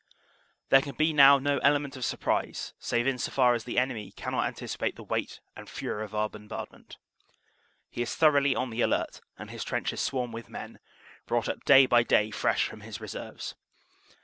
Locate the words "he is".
7.87-8.15